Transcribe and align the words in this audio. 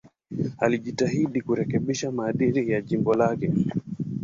Alijitahidi 0.57 1.41
kurekebisha 1.41 2.11
maadili 2.11 2.71
ya 2.71 2.81
jimbo 2.81 3.13
lake. 3.13 3.53